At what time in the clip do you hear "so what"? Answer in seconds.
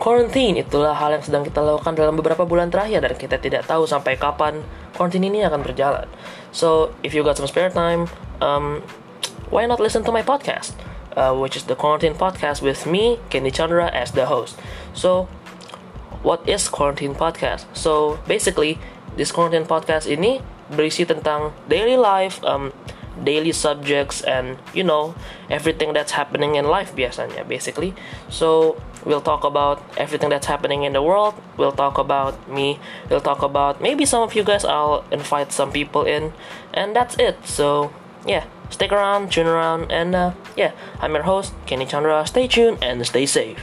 14.96-16.40